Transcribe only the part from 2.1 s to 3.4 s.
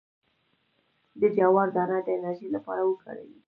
انرژي لپاره وکاروئ